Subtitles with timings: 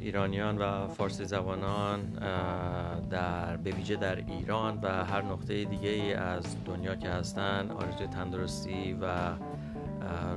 [0.00, 2.00] ایرانیان و فارسی زبانان
[3.10, 8.06] در به ویژه در ایران و هر نقطه دیگه ای از دنیا که هستن آرزوی
[8.06, 9.32] تندرستی و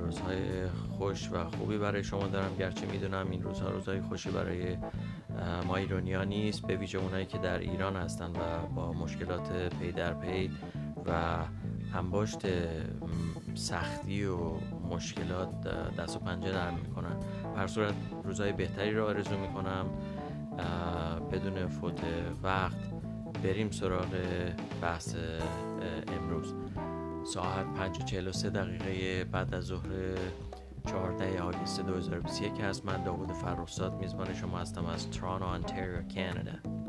[0.01, 0.67] روزهای
[0.97, 2.55] خوش و خوبی برای شما دارم.
[2.59, 4.77] گرچه می‌دونم این روزها روزهای خوشی برای
[5.67, 6.67] ما ایرانیا نیست.
[6.67, 10.51] به ویژه اونایی که در ایران هستن و با مشکلات پی در پی
[11.05, 11.37] و
[11.97, 12.39] انباشت
[13.55, 14.37] سختی و
[14.89, 17.15] مشکلات دست و پنجه در می‌کنن.
[17.57, 19.85] هر صورت روزهای بهتری رو آرزو می‌کنم.
[21.31, 22.01] بدون فوت
[22.43, 22.77] وقت
[23.43, 24.07] بریم سراغ
[24.81, 25.15] بحث
[26.07, 26.53] امروز.
[27.23, 28.15] ساعت 5
[28.49, 29.87] دقیقه بعد از ظهر
[30.87, 36.84] 14 آگست 2021 هست من داوود فرخزاد میزبان شما هستم از ترانو انتریو کانادا.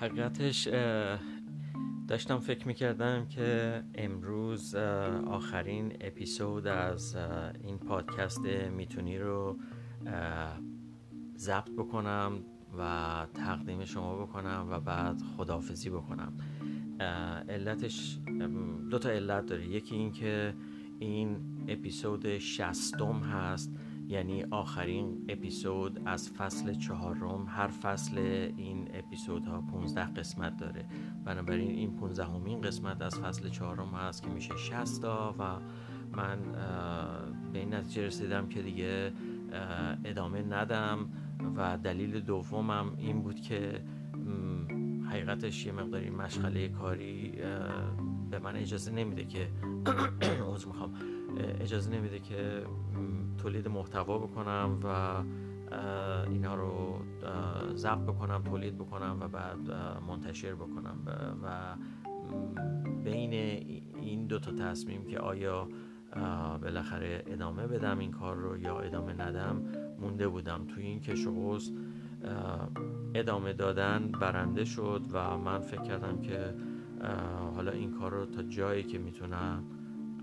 [0.00, 0.68] حقیقتش
[2.08, 4.74] داشتم فکر می‌کردم که امروز
[5.26, 7.16] آخرین اپیزود از
[7.64, 8.44] این پادکست
[8.76, 9.58] می‌تونی رو
[11.36, 12.32] ضبط بکنم
[12.78, 16.32] و تقدیم شما بکنم و بعد خداحافظی بکنم.
[17.48, 18.18] علتش
[18.90, 19.68] دو تا علت داره.
[19.68, 20.54] یکی این که
[20.98, 21.36] این
[21.68, 23.76] اپیزود شستم هست
[24.10, 28.18] یعنی آخرین اپیزود از فصل چهارم هر فصل
[28.56, 30.84] این اپیزودها 15 قسمت داره.
[31.24, 35.42] بنابراین این 15 همین قسمت از فصل چهارم هست که میشه 60 تا و
[36.16, 36.38] من
[37.52, 39.12] به این نتیجه رسیدم که دیگه
[40.04, 41.10] ادامه ندم
[41.56, 43.80] و دلیل دومم این بود که
[45.10, 47.32] حقیقتش یه مقداری مشغله کاری
[48.30, 49.48] به من اجازه نمیده که
[50.66, 50.94] می‌خوام.
[51.60, 52.64] اجازه نمیده که
[53.42, 55.14] تولید محتوا بکنم و
[56.30, 56.98] اینا رو
[57.74, 59.70] ضبط بکنم تولید بکنم و بعد
[60.08, 60.96] منتشر بکنم
[61.42, 61.76] و
[63.04, 63.32] بین
[64.00, 65.68] این دو تا تصمیم که آیا
[66.62, 69.62] بالاخره ادامه بدم این کار رو یا ادامه ندم
[70.00, 70.66] مونده بودم.
[70.66, 71.58] توی این کش و
[73.14, 76.54] ادامه دادن برنده شد و من فکر کردم که
[77.54, 79.64] حالا این کار رو تا جایی که می‌تونم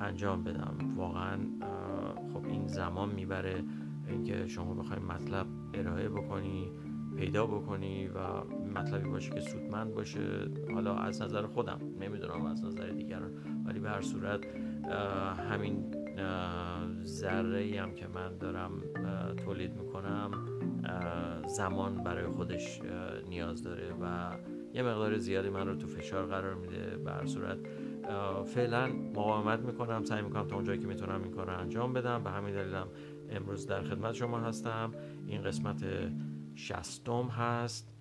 [0.01, 0.75] انجام بدم.
[0.95, 1.37] واقعا
[2.33, 3.63] خب این زمان می‌بره
[4.07, 6.71] اینکه شما بخوای مطلب ارائه بکنی
[7.17, 8.43] پیدا بکنی و
[8.79, 10.49] مطلبی باشه که سودمند باشه.
[10.73, 13.31] حالا از نظر خودم نمی‌دونم از نظر دیگران
[13.65, 14.39] ولی به هر صورت
[15.51, 15.95] همین
[17.03, 18.71] ذره هم که من دارم
[19.45, 20.31] تولید می‌کنم
[21.47, 22.81] زمان برای خودش
[23.29, 24.31] نیاز داره و
[24.73, 26.97] یه مقدار زیادی من رو تو فشار قرار میده.
[26.97, 27.57] به هر صورت
[28.45, 32.23] فعلا مقاومت می‌کنم سعی می‌کنم تا اونجایی که می‌تونم این کار رو انجام بدم.
[32.23, 32.87] به همین دلیلم
[33.29, 34.91] امروز در خدمت شما هستم.
[35.27, 35.83] این قسمت
[36.55, 37.93] شستم هست.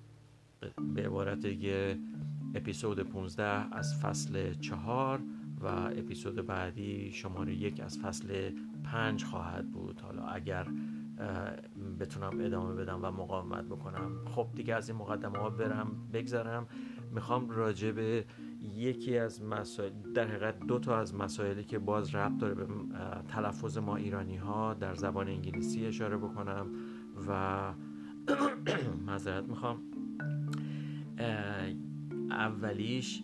[0.95, 1.99] به عبارت دیگه
[2.55, 3.45] اپیزود 15
[3.77, 5.21] از فصل چهار
[5.61, 8.51] و اپیزود بعدی شماره یک از فصل
[8.85, 10.01] پنج خواهد بود.
[10.01, 10.67] حالا اگر
[12.01, 16.67] بتونم ادامه بدم و مقاومت بکنم خب دیگه از این مقدمه ها برم بگذرم.
[17.13, 18.25] می‌خوام راجع به
[18.63, 22.67] یکی از مسائل در حقیقت دو تا از مسائلی که باز ربط داره به
[23.29, 26.67] تلفظ ما ایرانی ها در زبان انگلیسی اشاره بکنم
[27.29, 27.73] و
[29.07, 29.83] معذرت می‌خوام.
[32.31, 33.23] اولیش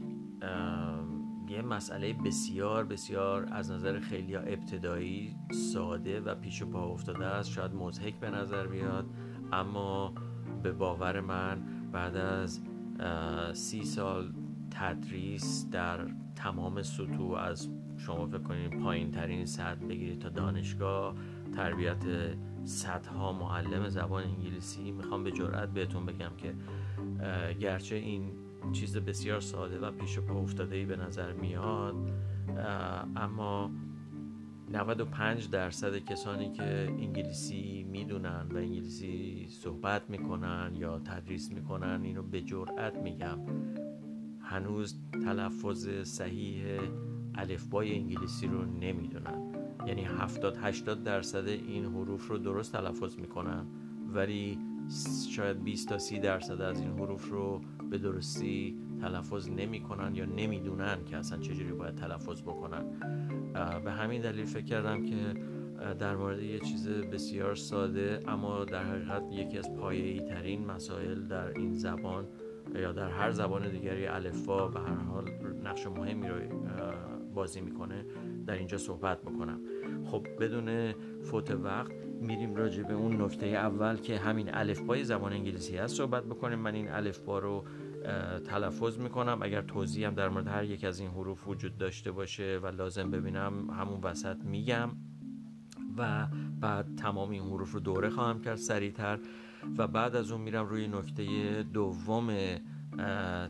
[1.49, 7.51] یه مسئله بسیار بسیار از نظر خیلی ابتدایی ساده و پیش و پا افتاده است.
[7.51, 9.07] شاید مزهک به نظر بیاد
[9.53, 10.15] اما
[10.63, 11.63] به باور من
[11.93, 12.61] بعد از
[13.53, 14.33] سی سال
[14.73, 16.07] تدریس در
[16.37, 21.15] تمام سطوح از شما فکر کنید پایین ترین سطح بگیرید تا دانشگاه.
[21.55, 22.05] تربیت
[22.65, 24.91] صدها معلم زبان انگلیسی.
[24.91, 26.55] می‌خوام به جرئت بهتون بگم که
[27.61, 28.33] گرچه این
[28.73, 31.95] چیز بسیار ساده و پیش پا افتاده ای به نظر میاد
[33.17, 33.71] اما
[34.73, 42.41] 95 درصد کسانی که انگلیسی می‌دونن و انگلیسی صحبت می‌کنن یا تدریس می‌کنن اینو به
[42.41, 43.39] جرئت میگم.
[44.53, 46.65] هنوز تلفظ صحیح
[47.35, 49.53] الفبای انگلیسی رو نمی‌دونن.
[49.87, 53.67] یعنی 70 80 درصد این حروف رو درست تلفظ می‌کنن
[54.15, 54.59] ولی
[55.31, 57.61] شاید 20 تا 30 درصد از این حروف رو
[57.91, 62.85] به درستی تلفظ نمی‌کنن یا نمی‌دونن که اصلا چجوری باید تلفظ بکنن.
[63.85, 65.35] به همین دلیل فکر کردم که
[65.99, 71.59] در مورد یه چیز بسیار ساده اما در حقیقت یکی از پایه‌ای ترین مسائل در
[71.59, 72.29] این زبان
[72.75, 75.31] یا در هر زبان دیگری الفا به هر حال
[75.65, 76.37] نقش مهمی رو
[77.35, 78.05] بازی می‌کنه
[78.47, 79.61] در اینجا صحبت بکنم.
[80.05, 80.93] خب بدون
[81.23, 86.25] فوت وقت میریم راجع به اون نکته اول که همین الفبای زبان انگلیسی هست صحبت
[86.25, 86.59] بکنیم.
[86.59, 87.65] من این الفبا رو
[88.45, 89.39] تلفظ می‌کنم.
[89.43, 93.11] اگر توضیح هم در مورد هر یک از این حروف وجود داشته باشه و لازم
[93.11, 94.91] ببینم همون وسط میگم.
[95.99, 96.27] و
[96.61, 99.19] بعد تمام این حروف رو دوره خواهم کرد سریعتر.
[99.79, 102.37] و بعد از اون میرم روی نکته دوم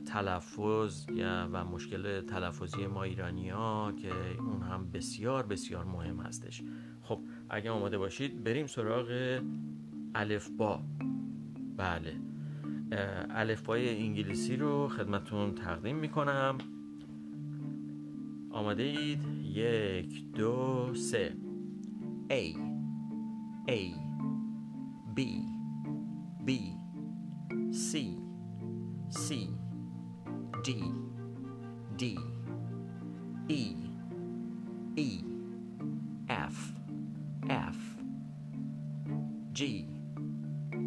[0.06, 1.06] تلفظ
[1.53, 6.62] و مشکل تلفظی ما ایرانی ها که اون هم بسیار بسیار مهم هستش.
[7.03, 7.20] خب
[7.50, 9.41] اگه آماده باشید بریم سراغ
[10.14, 10.81] الف با.
[11.76, 12.17] بله.
[13.31, 16.59] الفبای انگلیسی رو خدمتون تقدیم می‌کنم.
[18.50, 21.37] آماده اید؟ یک دو سه.
[22.31, 22.56] A.
[23.69, 23.81] A.
[25.17, 25.20] B.
[26.44, 26.75] B
[27.73, 28.19] C
[29.09, 29.49] C
[30.65, 30.93] D
[31.97, 32.19] D
[33.49, 33.75] E
[34.97, 35.25] E
[36.29, 36.56] F
[37.49, 37.77] F
[39.53, 39.87] G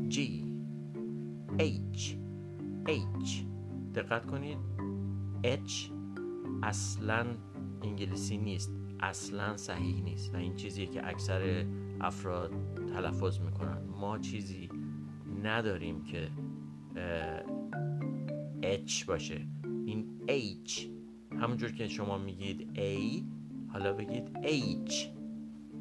[0.10, 0.44] G
[1.60, 2.18] H
[2.88, 3.46] H.
[3.96, 4.58] دقت کنید
[5.44, 5.92] H
[6.64, 7.26] اصلا
[7.84, 11.66] انگلیسی نیست اصلا صحیح نیست و این چیزی که اکثر
[12.02, 12.52] افراد
[12.94, 14.70] تلفظ می‌کنن ما چیزی
[15.48, 16.28] نداریم که
[18.88, 19.42] H باشه.
[19.86, 20.06] این
[20.66, 20.80] H.
[21.42, 23.24] همونجور که شما میگید A
[23.74, 24.30] حالا بگید
[24.88, 24.94] H.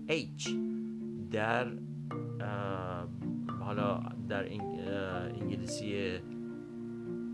[0.08, 0.48] H.
[1.30, 1.66] در
[3.60, 4.52] حالا در
[5.42, 6.18] انگلیسی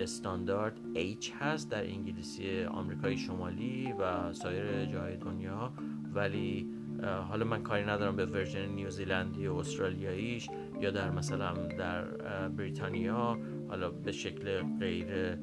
[0.01, 0.81] استاندارد
[1.21, 5.73] H هست در انگلیسی آمریکای شمالی و سایر جای دنیا.
[6.15, 6.71] ولی
[7.03, 10.49] حالا من کاری ندارم به ورژن نیوزیلندی و استرالیاییش.
[10.81, 12.05] یا در مثلا در
[12.49, 13.39] بریتانیا
[13.69, 15.39] حالا به شکل غیر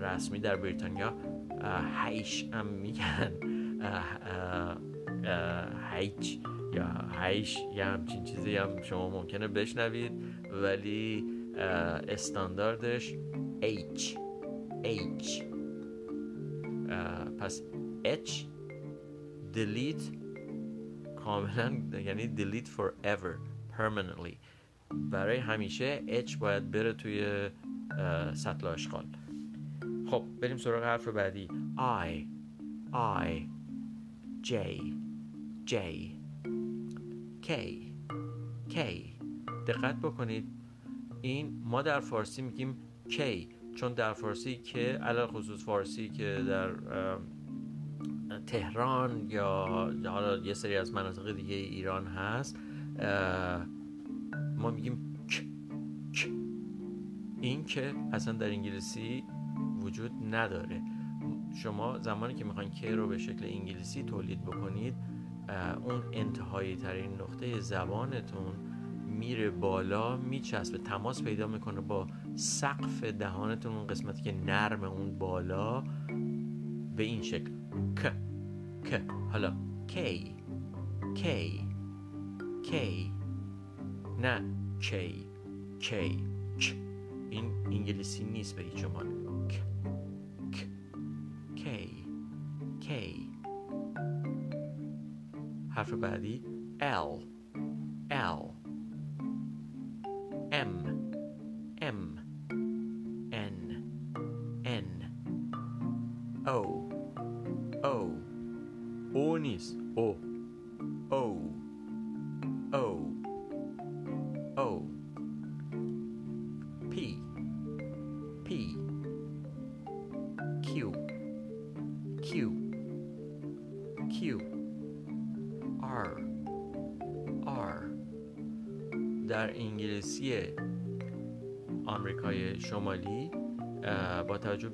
[0.00, 1.14] رسمی در بریتانیا
[2.04, 3.32] هیش هم میگن
[5.92, 6.38] هیچ
[6.74, 6.86] یا
[7.20, 10.12] هیش یا همچین چیزی هم شما ممکنه بشنوید
[10.62, 11.24] ولی
[12.08, 13.14] استانداردش
[13.62, 14.16] H
[14.84, 15.42] H.
[17.38, 17.62] پس
[18.04, 18.30] H
[19.54, 20.18] delete
[21.16, 23.38] کاملا یعنی delete forever
[23.78, 24.57] permanently.
[24.90, 27.48] برای همیشه H باید بره توی
[28.34, 29.04] سطل آشغال.
[30.06, 31.48] خب بریم سراغ حرف بعدی.
[31.78, 32.26] I
[33.24, 33.28] I
[34.48, 34.54] J
[35.70, 35.74] J
[37.42, 37.50] K
[38.70, 38.78] K.
[39.66, 40.48] دقت بکنید.
[41.22, 42.76] این ما در فارسی میگیم
[43.10, 46.70] کی چون در فارسی که علل خصوص فارسی که در
[48.46, 49.66] تهران یا
[50.04, 52.56] حالا یه سری از مناطق دیگه ایران هست
[54.58, 55.44] ما میگیم ک
[56.12, 56.28] ک.
[57.40, 59.24] این که اصلا در انگلیسی
[59.80, 60.82] وجود نداره.
[61.54, 64.94] شما زمانی که می‌خواین که رو به شکل انگلیسی تولید بکنید
[65.84, 68.54] اون انتهایی ترین نقطه زبانتون
[69.06, 75.80] میره بالا میچسبه تماس پیدا می‌کنه با سقف دهانتون اون قسمتی که نرم اون بالا
[76.96, 77.50] به این شکل.
[77.96, 78.12] ک
[78.84, 79.02] ک.
[79.32, 79.56] حالا
[79.86, 80.34] کی
[81.14, 81.68] کی
[82.62, 83.17] کی.
[84.18, 84.42] نه
[84.80, 85.26] کی
[85.78, 86.24] کی
[86.58, 86.72] چ
[87.30, 89.54] این انگلیسی نیست به هیچ عنوان ک
[90.52, 90.64] ک
[91.56, 92.04] کی
[92.80, 93.30] کی
[95.70, 96.42] حرف بعدی
[96.80, 97.22] L
[98.10, 98.57] L.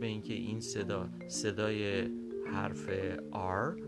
[0.05, 2.09] به اینکه این صدا صدای
[2.53, 2.91] حرف
[3.33, 3.81] R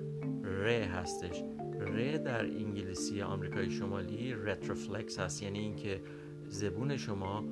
[0.44, 1.42] ر هستش.
[1.80, 5.42] ر در انگلیسی آمریکای شمالی رتروفلکس هست.
[5.42, 6.02] یعنی اینکه
[6.48, 7.44] زبون شما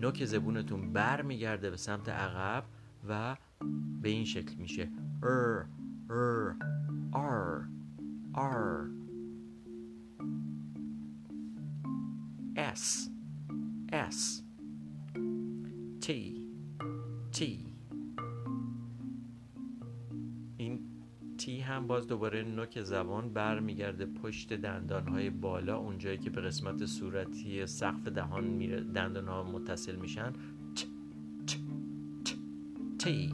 [0.00, 2.64] نوک زبونتون بر میگرده به سمت عقب
[3.08, 3.36] و
[4.02, 4.88] به این شکل میشه.
[5.22, 5.64] ر
[6.08, 6.54] ر
[7.12, 7.62] R
[8.34, 8.90] R.
[12.56, 13.10] S
[13.92, 14.42] S.
[16.00, 16.08] T.
[17.32, 17.67] T.
[20.68, 20.80] این
[21.38, 26.86] تی هم باز دوباره نوک زبان برمیگرده پشت دندان های بالا اونجایی که به قسمت
[26.86, 30.32] صورتی سقف دهان میره دندان ها متصل میشن.
[30.74, 30.84] ت
[31.46, 31.56] ت.
[32.98, 33.32] تی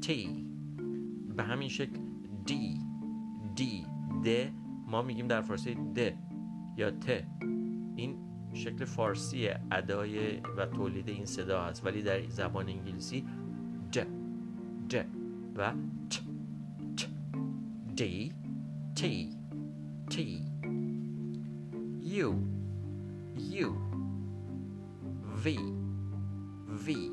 [0.00, 0.46] تی
[1.36, 1.98] به همین شکل
[2.46, 2.78] دی
[3.56, 3.86] دی
[4.24, 4.52] د.
[4.86, 6.12] ما میگیم در فارسی د
[6.76, 7.24] یا ت.
[7.96, 8.16] این
[8.54, 11.86] شکل فارسی ادای و تولید این صدا هست.
[11.86, 13.24] ولی در زبان انگلیسی
[13.92, 14.06] د
[14.90, 15.04] د
[15.56, 15.72] و
[16.10, 16.21] ت.
[17.96, 18.32] دی
[18.96, 19.30] تی
[20.10, 20.46] تی
[22.02, 22.34] یو
[23.50, 23.72] یو
[25.44, 25.58] وی
[26.86, 27.10] وی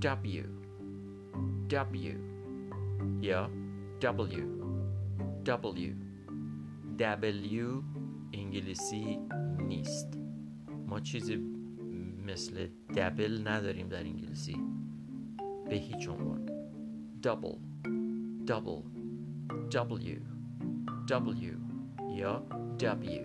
[0.00, 0.46] W
[1.68, 2.16] W
[3.22, 3.50] یا
[4.00, 4.62] W
[5.44, 5.94] W
[6.98, 7.82] W
[8.32, 9.18] انگلیسی
[9.68, 10.18] نیست.
[10.86, 11.36] ما چیزی
[12.26, 14.56] مثل دبل نداریم در انگلیسی.
[15.68, 16.48] به هیچ عنوان.
[17.22, 17.71] Double.
[18.46, 18.82] Double
[19.70, 20.20] W
[21.06, 21.56] W
[22.78, 23.24] W.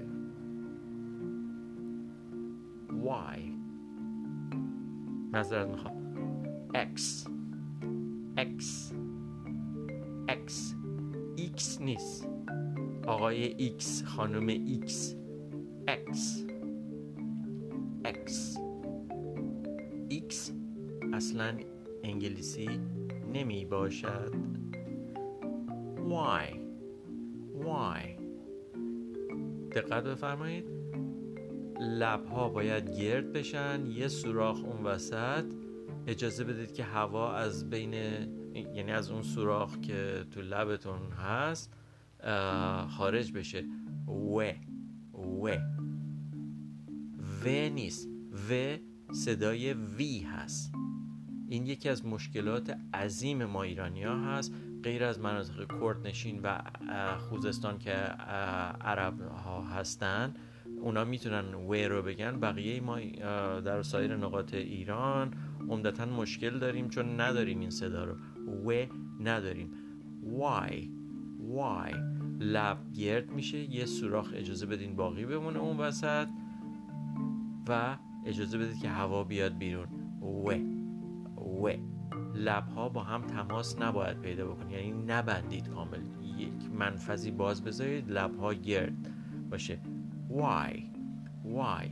[3.03, 3.39] Y.
[5.33, 5.97] معذرت می‌خوام
[6.73, 7.27] X.
[8.37, 8.93] X.
[10.29, 10.75] X.
[11.37, 12.27] X نیست
[13.07, 14.47] آقای X خانم
[14.81, 14.91] X.
[15.87, 16.17] X.
[18.05, 18.31] X.
[20.11, 20.51] X.
[21.13, 21.57] اصلا
[22.03, 22.69] انگلیسی
[23.33, 24.31] نمی باشد
[26.17, 26.59] Y
[27.65, 28.19] Y
[29.71, 30.65] دقت بفرمایید.
[31.79, 33.85] لبها باید گرد بشن.
[33.85, 35.45] یه سوراخ اون وسط.
[36.07, 37.93] اجازه بدید که هوا از بین
[38.53, 41.73] یعنی از اون سوراخ که تو لبتون هست
[42.89, 43.65] خارج بشه.
[44.07, 44.53] و.
[45.13, 45.57] و.
[47.45, 48.09] و نیست.
[48.49, 48.77] و
[49.13, 50.73] صدای وی هست.
[51.49, 54.53] این یکی از مشکلات عظیم ما ایرانی ها هست.
[54.87, 56.59] غیر از مناطق کرد نشین و
[57.17, 60.33] خوزستان که عرب ها هستن
[60.81, 62.39] اونا می‌تونن و رو بگن.
[62.39, 62.99] بقیه ما
[63.59, 65.33] در سایر نقاط ایران
[65.69, 68.15] عمدتا مشکل داریم چون نداریم این صدا رو.
[68.69, 68.85] و
[69.23, 69.71] نداریم.
[70.23, 70.89] وای
[71.39, 71.93] وای
[72.39, 76.27] لب گرد میشه یه سوراخ اجازه بدین باقی بمونه اون وسط
[77.69, 79.87] و اجازه بدید که هوا بیاد بیرون.
[80.21, 80.51] و
[81.63, 81.96] و
[82.35, 85.99] لبها با هم تماس نباید پیدا بکنید یعنی نبندید کامل
[86.37, 88.93] یک منفذی باز بذارید لبها گرد
[89.49, 89.79] باشه.
[90.29, 90.83] وای
[91.43, 91.91] وای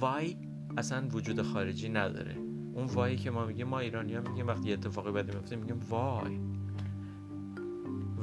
[0.00, 0.36] وای
[0.76, 2.36] اصلا وجود خارجی نداره.
[2.74, 6.40] اون وایی که ما میگیم ما ایرانی ها میگیم وقتی اتفاقی بدی میفته میگیم وای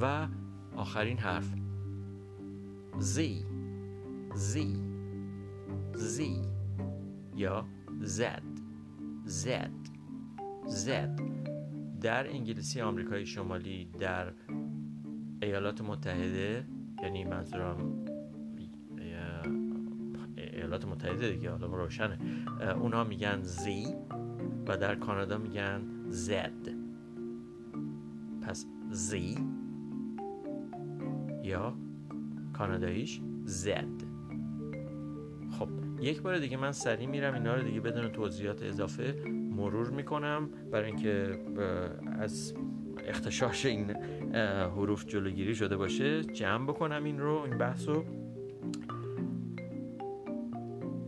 [0.01, 0.27] و
[0.75, 1.53] آخرین حرف.
[2.99, 3.45] زی
[4.35, 4.75] زی
[5.95, 6.41] زی
[7.35, 7.65] یا
[8.01, 8.43] زد
[9.25, 9.80] زد
[10.67, 11.19] زد
[12.01, 14.33] در انگلیسی آمریکای شمالی در
[15.41, 16.65] ایالات متحده
[17.03, 18.05] یعنی منظورم
[20.37, 22.17] ایالات متحده دیگه حالا روشنه.
[22.79, 23.85] اونها میگن زی
[24.67, 26.67] و در کانادا میگن زد
[28.41, 29.37] پس زی
[31.43, 31.73] یا
[32.53, 34.03] کاناداییش زد
[35.59, 35.69] خب
[36.01, 40.85] یک بار دیگه من سریع میرم اینا رو دیگه بدون توضیحات اضافه مرور می‌کنم برای
[40.85, 41.39] اینکه
[42.19, 42.53] از
[43.07, 43.91] اختشاش این
[44.75, 48.05] حروف جلوگیری شده باشه جمع بکنم این رو این بحث رو.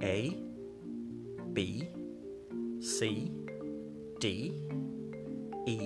[0.01, 0.31] A
[1.55, 1.59] B
[2.79, 2.99] C
[4.21, 4.25] D
[5.67, 5.81] E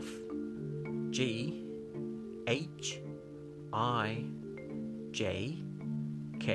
[0.00, 0.08] F
[1.16, 1.20] G
[2.46, 2.88] H
[4.06, 4.10] I
[5.12, 5.22] J
[6.44, 6.48] K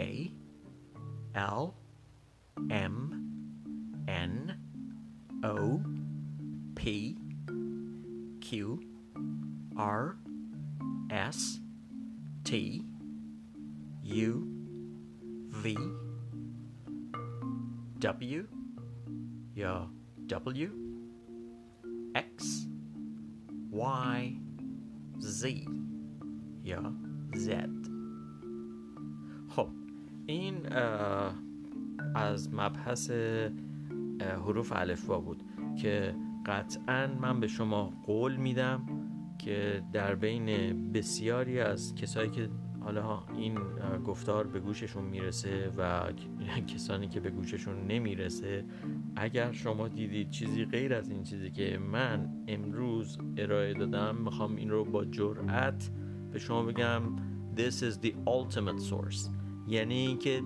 [1.35, 1.65] L
[2.69, 2.95] M
[34.63, 35.43] حروف الفبا بود
[35.81, 36.15] که
[36.45, 38.85] قطعا من به شما قول میدم
[39.37, 40.45] که در بین
[40.91, 43.57] بسیاری از کسایی که حالا این
[44.05, 46.11] گفتار به گوششون می‌رسه و
[46.73, 48.65] کسانی که به گوششون نمی‌رسه
[49.15, 54.69] اگر شما دیدید چیزی غیر از این چیزی که من امروز ارائه دادم می‌خوام این
[54.69, 55.89] رو با جرأت
[56.31, 57.01] به شما بگم
[57.55, 59.29] This is the ultimate source.
[59.67, 60.41] یعنی اینکه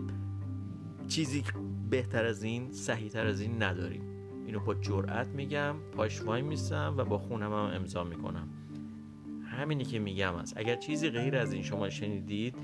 [1.08, 1.44] چیزی
[1.90, 4.02] بهتر از این صحیح تر از این نداریم.
[4.46, 8.48] اینو با جرأت میگم پاش وای میستم و با خونم هم امضا می‌کنم.
[9.44, 10.58] همینی که میگم است.
[10.58, 12.56] اگر چیزی غیر از این شما شنیدید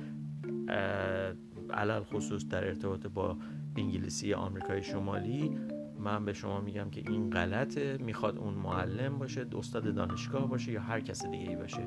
[1.69, 3.37] علل خصوص در ارتباط با
[3.77, 5.57] انگلیسی آمریکای شمالی
[5.99, 7.97] من به شما میگم که این غلطه.
[7.97, 11.85] می‌خواد اون معلم باشه استاد دانشگاه باشه یا هر کس دیگه ای باشه.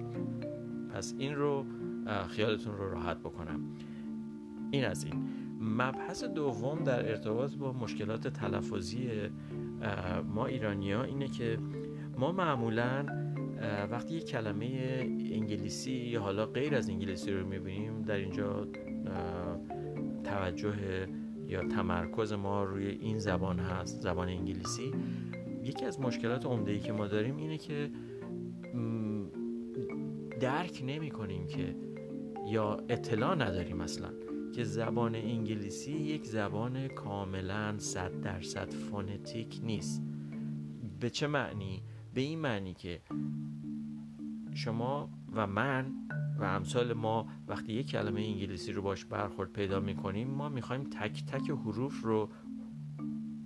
[0.94, 1.64] پس این رو
[2.28, 3.60] خیالتون رو راحت بکنم.
[4.70, 5.28] این از این.
[5.60, 9.08] مبحث دوم در ارتباط با مشکلات تلفظی
[10.34, 11.58] ما ایرانی ها اینه که
[12.18, 13.06] ما معمولا
[13.90, 14.66] وقتی یک کلمه
[15.32, 18.66] انگلیسی یا حالا غیر از انگلیسی رو می‌بینیم در اینجا
[20.24, 21.06] توجه
[21.46, 24.92] یا تمرکز ما روی این زبان هست زبان انگلیسی.
[25.62, 27.90] یکی از مشکلات عمده ای که ما داریم اینه که
[30.40, 31.76] درک نمی کنیم که
[32.46, 34.08] یا اطلاع نداریم اصلا.
[34.56, 40.02] که زبان انگلیسی یک زبان کاملا صد درصد فونتیک نیست
[41.00, 41.82] به چه معنی؟
[42.14, 43.00] به این معنی که
[44.54, 45.92] شما و من
[46.38, 51.24] و امثال ما وقتی یک کلمه انگلیسی رو باش برخورد پیدا می‌کنیم ما می‌خوایم تک
[51.24, 52.28] تک حروف رو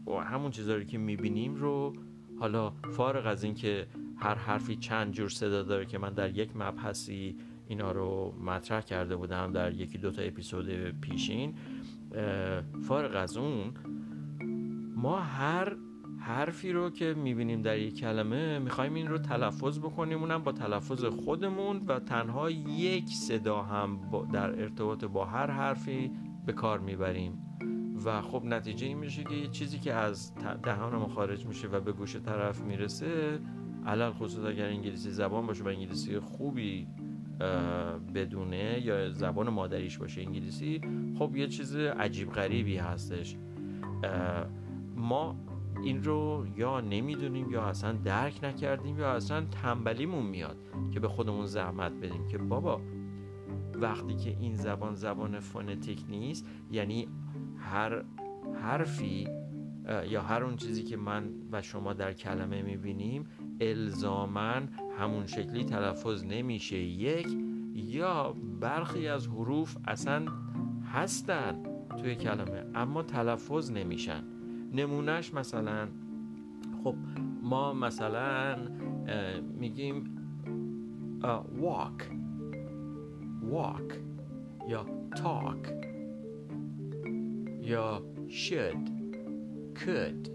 [0.07, 1.97] و همون چیزهایی که می‌بینیم رو
[2.41, 3.87] حالا فارغ از اینکه
[4.17, 7.37] هر حرفی چند جور صدا داره که من در یک مبحثی
[7.71, 11.55] اینا رو مطرح کرده بودم در یکی دو تا اپیزود پیشین.
[12.83, 13.75] فارغ از اون
[14.97, 15.77] ما هر
[16.19, 21.05] حرفی رو که می‌بینیم در یک کلمه می‌خوایم این رو تلفظ بکنیم اونم با تلفظ
[21.05, 24.01] خودمون و تنها یک صدا هم
[24.33, 26.11] در ارتباط با هر حرفی
[26.47, 27.39] به کار می‌بریم.
[28.05, 31.93] و خب نتیجه این میشه که چیزی که از دهان ما خارج میشه و به
[31.93, 33.39] گوش طرف می‌رسه
[33.87, 36.89] علل خصوص اگر انگلیسی زبان باشه و انگلیسی خوبی
[38.15, 40.81] بدونه یا زبان مادریش باشه انگلیسی
[41.19, 43.37] خب یه چیز عجیب غریبی هستش.
[44.97, 45.37] ما
[45.83, 50.57] این رو یا نمی‌دونیم یا اصلا درک نکردیم یا اصلا تنبلیمون میاد
[50.93, 52.81] که به خودمون زحمت بدیم که بابا
[53.75, 57.09] وقتی که این زبان زبان فونتیک نیست یعنی
[57.57, 58.05] هر
[58.63, 59.29] حرفی
[60.09, 63.27] یا هر اون چیزی که من و شما در کلمه می‌بینیم
[63.61, 64.69] الزامن
[65.01, 66.79] همون شکلی تلفظ نمیشه.
[66.79, 67.27] یک
[67.75, 70.27] یا برخی از حروف اصلا
[70.93, 71.63] هستن
[71.99, 74.23] توی کلمه اما تلفظ نمیشن.
[74.73, 75.89] نمونهش مثلا
[76.85, 76.95] خب
[77.43, 78.57] ما مثلا
[79.59, 80.17] میگیم
[81.63, 82.03] walk
[83.53, 83.95] walk
[84.69, 85.69] یا talk
[87.63, 88.91] یا should
[89.75, 90.31] could.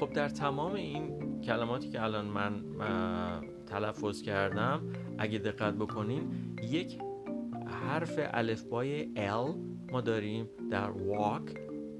[0.00, 2.64] خب در تمام این کلماتی که الان من
[3.70, 4.82] تلفظ کردم
[5.18, 6.22] اگه دقت بکنین
[6.62, 6.98] یک
[7.66, 9.56] حرف الفبای L
[9.92, 11.50] ما داریم در walk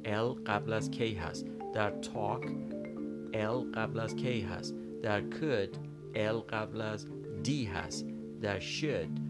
[0.05, 1.47] L قبل از K هست.
[1.75, 2.47] در talk
[3.33, 4.75] L قبل از K هست.
[5.03, 5.77] در could
[6.15, 7.07] L قبل از
[7.45, 8.07] D هست.
[8.41, 9.21] در should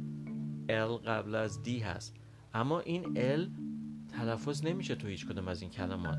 [0.69, 2.17] L قبل از D هست.
[2.55, 3.51] اما این L
[4.13, 6.19] تلفظ نمیشه تو هیچ کدوم از این کلمات.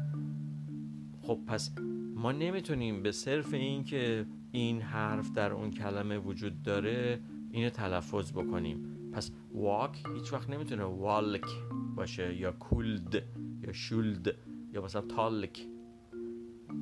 [1.22, 1.76] خب پس
[2.16, 7.20] ما نمی‌تونیم به صرف این که این حرف در اون کلمه وجود داره
[7.52, 9.12] اینو تلفظ بکنیم.
[9.14, 11.48] پس walk هیچ وقت نمی‌تونه walk
[11.96, 13.24] باشه یا کولد
[13.62, 14.36] یا شولد
[14.74, 15.68] یا مثلا تالک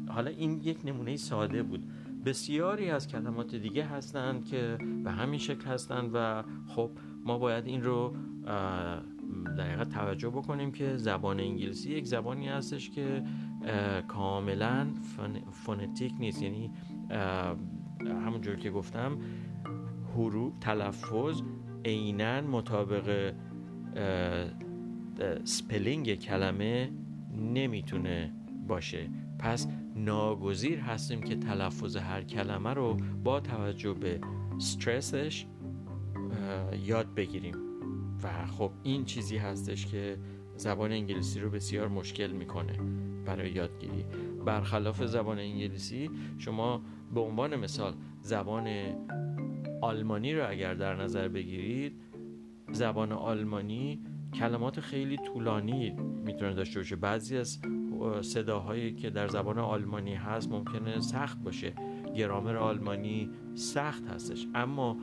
[0.09, 1.83] حالا این یک نمونه ساده بود.
[2.25, 6.91] بسیاری از کلمات دیگه هستند که به همین شکل هستند و خب
[7.25, 8.15] ما باید این رو
[9.57, 13.23] در توجه بکنیم که زبان انگلیسی یک زبانی هستش که
[14.07, 14.87] کاملا
[15.51, 16.41] فونتیک نیست.
[16.41, 16.71] یعنی
[18.01, 19.17] همونجور که گفتم
[20.15, 21.41] حروف تلفظ
[21.85, 23.33] عینا مطابق
[25.43, 26.91] spelling کلمه
[27.37, 28.33] نمی‌تونه
[28.67, 29.09] باشه.
[29.39, 34.21] پس ناگزیر هستیم که تلفظ هر کلمه رو با توجه به
[34.55, 35.45] استرسش
[36.85, 37.55] یاد بگیریم.
[38.23, 40.17] و خب این چیزی هستش که
[40.55, 42.73] زبان انگلیسی رو بسیار مشکل می‌کنه
[43.25, 44.05] برای یادگیری.
[44.45, 46.81] برخلاف زبان انگلیسی شما
[47.13, 48.67] به عنوان مثال زبان
[49.81, 52.01] آلمانی رو اگر در نظر بگیرید
[52.71, 55.89] زبان آلمانی کلمات خیلی طولانی
[56.25, 56.95] می‌تونه داشته باشه.
[56.95, 57.59] بعضی از
[58.21, 61.73] صداهایی که در زبان آلمانی هست ممکنه سخت باشه.
[62.15, 64.47] گرامر آلمانی سخت هستش.
[64.55, 64.97] اما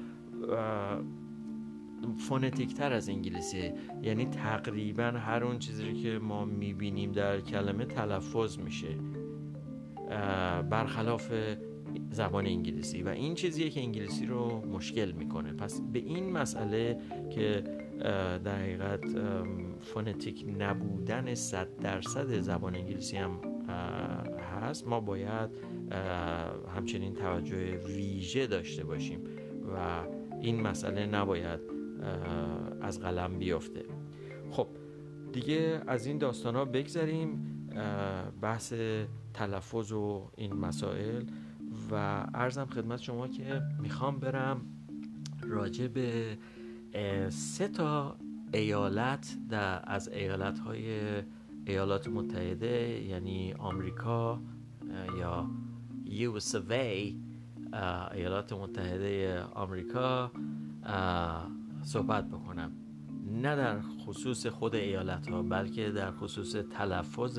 [2.19, 3.73] فونتیک تر از انگلیسی.
[4.03, 8.97] یعنی تقریبا هر اون چیزی که ما می‌بینیم در کلمه تلفظ میشه.
[10.71, 11.33] برخلاف
[12.17, 13.03] زبان انگلیسی.
[13.03, 15.53] و این چیزیه که انگلیسی رو مشکل می‌کنه.
[15.53, 17.01] پس به این مسئله
[17.31, 17.65] که
[18.45, 19.05] در حقیقت
[19.81, 23.41] فونتیک نبودن صد درصد زبان انگلیسی هم
[24.63, 25.51] هست ما باید
[26.77, 29.21] همچنین توجه ویژه داشته باشیم
[29.75, 30.05] و
[30.41, 31.61] این مسئله نباید
[32.81, 33.85] از قلم بیفته.
[34.51, 34.67] خب
[35.33, 37.47] دیگه از این داستان ها بگذریم
[38.43, 38.75] بحث
[39.35, 41.23] تلفظ و این مسائل.
[41.91, 44.61] و ارزم خدمت شما که می‌خوام برم
[45.43, 46.39] راجع به
[47.29, 48.17] سه تا
[48.55, 51.01] ایالت در از ایالت های
[51.67, 54.41] ایالات متحده یعنی آمریکا
[55.19, 55.51] یا
[56.07, 56.57] US
[58.15, 60.33] ایالات متحده آمریکا
[61.83, 62.73] صحبت بکنم.
[63.33, 67.39] نه در خصوص خود ایالت ها بلکه در خصوص تلفظ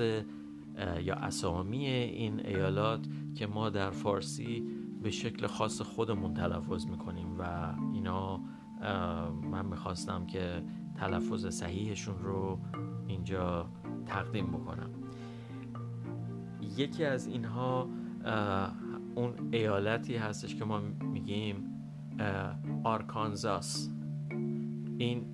[1.03, 4.63] یا اسامی این ایالات که ما در فارسی
[5.03, 8.41] به شکل خاص خودمون تلفظ می‌کنیم و اینا
[9.51, 10.63] من می‌خواستم که
[10.95, 12.59] تلفظ صحیحشون رو
[13.07, 13.69] اینجا
[14.05, 14.89] تقدیم بکنم.
[16.77, 17.89] یکی از اینها
[19.15, 21.55] اون ایالتی هستش که ما میگیم
[22.83, 23.91] آرکانزاس.
[24.97, 25.25] این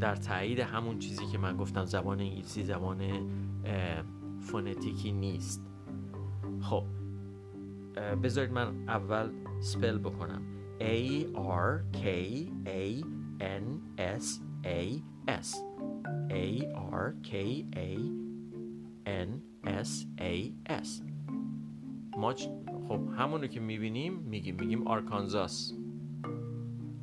[0.00, 3.00] در تایید همون چیزی که من گفتم زبان انگلیسی زبان
[4.44, 5.66] فونتیکی نیست.
[6.60, 6.84] خب
[8.22, 9.30] بذارید من اول
[9.60, 10.42] سپل بکنم.
[10.80, 11.24] A
[11.66, 12.06] R K
[12.66, 13.04] A
[13.40, 13.64] N
[13.98, 14.24] S
[14.64, 15.48] A S.
[16.30, 16.46] A
[17.02, 17.32] R K
[17.76, 17.90] A
[19.06, 19.28] N
[19.64, 20.34] S A
[20.82, 20.88] S.
[22.18, 22.34] ما
[22.88, 25.74] خب همونو که می‌بینیم میگیم میگیم آرکانزاس.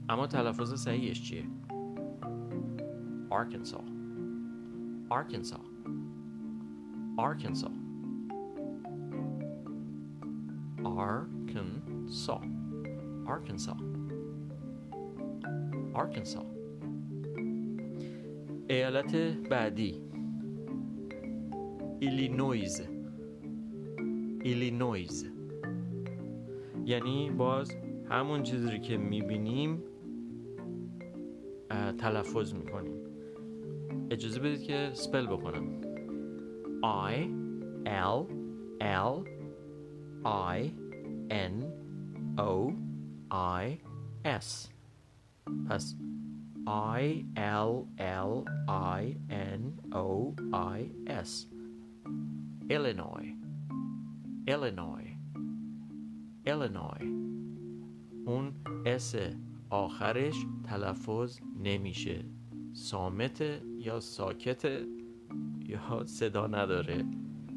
[0.10, 1.44] اما تلفظ صحیحش چیه؟
[3.32, 3.90] Arkansas
[5.10, 5.71] Arkansas
[7.30, 7.72] Arkansas.
[10.84, 12.44] Arkansas.
[13.34, 13.80] Arkansas.
[15.94, 16.46] Arkansas.
[18.70, 19.16] ایالت
[19.50, 20.02] بعدی
[22.00, 22.82] ایلینویز
[24.44, 25.32] ایلینویز
[26.86, 27.72] یعنی باز
[28.10, 29.84] همون چیزی که می‌بینیم
[31.98, 32.94] تلفظ می‌کنیم
[34.12, 35.81] اجازه بدید که سپل بکنم
[36.84, 37.30] I
[37.86, 38.28] L
[38.82, 39.24] L
[40.26, 40.72] I
[41.30, 41.56] N
[42.38, 42.74] O
[43.32, 43.78] I
[44.26, 44.70] S
[45.70, 45.96] پس
[46.68, 48.46] I L L
[49.00, 49.62] I N
[49.94, 51.48] O I S
[52.70, 53.30] Illinois
[54.48, 55.10] Illinois
[56.46, 57.04] Illinois
[58.26, 58.52] اون
[58.86, 59.16] S
[59.70, 62.26] آخرش تلفظ نمیشه
[62.74, 63.42] صامت
[63.78, 64.88] یا ساکت
[65.72, 67.06] یا صدا نداره.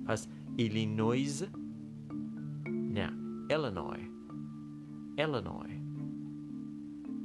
[0.07, 1.45] پس ایلینویز
[2.69, 3.11] نه
[3.51, 4.05] Illinois.
[5.19, 5.75] Illinois.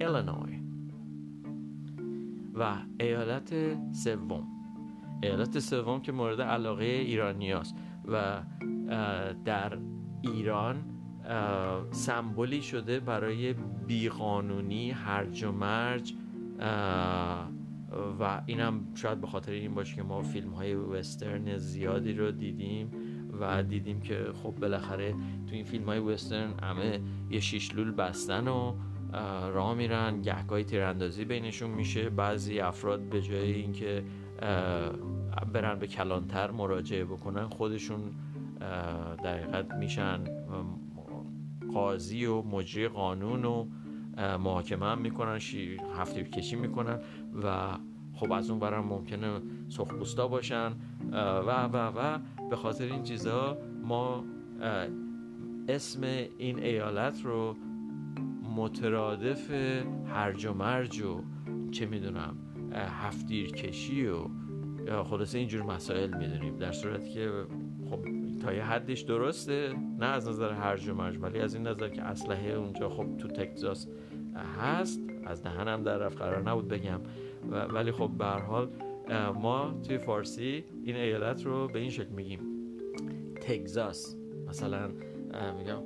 [0.01, 0.59] Illinois.
[2.53, 3.53] و ایالت
[3.93, 4.47] سوم.
[5.23, 7.75] ایالت سوم که مورد علاقه ایرانیاست.
[8.07, 8.41] و
[9.45, 9.77] در
[10.21, 10.75] ایران
[11.91, 13.53] سمبولی شده برای
[13.87, 16.13] بیقانونی هرج و مرج
[18.19, 22.91] و اینم شاید به خاطر این باشه که ما فیلم های وسترن زیادی رو دیدیم
[23.39, 25.11] و دیدیم که خب بالاخره
[25.47, 26.99] تو این فیلم های وسترن همه
[27.29, 28.75] یه شیشلول بستن و
[29.53, 32.09] راه میرن گهگاهی تیراندازی بینشون میشه.
[32.09, 34.03] بعضی افراد به جای اینکه
[35.53, 37.99] برن به کلانتر مراجعه بکنن خودشون
[39.23, 40.19] در میشن
[41.73, 43.65] قاضی و مجری قانون و
[44.37, 45.39] محاکمه هم می‌کنن
[45.97, 46.99] هفته کشی می‌کنن.
[47.43, 47.77] و
[48.13, 50.71] خب از اون برم ممکنه سخبوستا باشن
[51.11, 54.23] و و و به خاطر این چیزها ما
[55.67, 56.03] اسم
[56.37, 57.55] این ایالت رو
[58.55, 59.51] مترادف
[60.07, 61.21] هرج و مرج و
[61.71, 62.37] چه می‌دونم
[62.73, 64.23] هفتیر کشی و
[65.03, 66.57] خلاصه اینجور مسائل می‌دونیم.
[66.57, 67.31] در صورتی که
[67.89, 67.99] خب
[68.41, 72.01] تا یه حدش درسته نه از نظر هرج و مرج ولی از این نظر که
[72.01, 73.87] اسلحه اونجا خب تو تکزاس
[74.61, 76.99] هست از دهنم در رفت قرار نبود بگم.
[77.73, 78.69] ولی خب به حال
[79.41, 82.39] ما توی فارسی این ایالت رو به این شکل میگیم.
[83.41, 84.17] تگزاس.
[84.47, 84.91] مثلا
[85.57, 85.83] میگم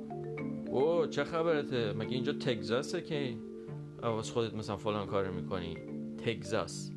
[0.70, 3.34] او چه خبرته؟ مگه اینجا تگزاسه که
[4.02, 5.76] از خودت مثلا فلان کار می‌کنی.
[6.18, 6.92] تگزاس.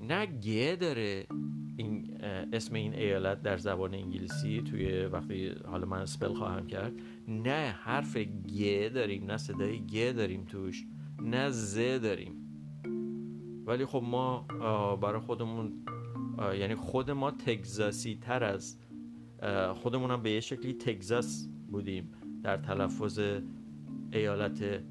[0.00, 1.26] نه گه داره.
[1.76, 2.18] این
[2.52, 6.92] اسم این ایالت در زبان انگلیسی توی وقتی حالا من سپل خواهم کرد.
[7.28, 8.16] نه حرف
[8.56, 10.84] گ داریم نه صدای گ داریم توش.
[11.22, 12.32] نه ز داریم.
[13.66, 14.40] ولی خب ما
[15.02, 15.72] برای خودمون
[16.58, 18.78] یعنی خود ما تگزاسی تر از
[19.74, 22.10] خودمون هم به یه شکلی تگزاس بودیم
[22.42, 23.20] در تلفظ
[24.12, 24.82] ایالت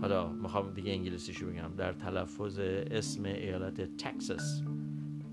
[0.00, 4.62] حالا می‌خوام دیگه انگلیسیشو بگم در تلفظ اسم ایالت تکساس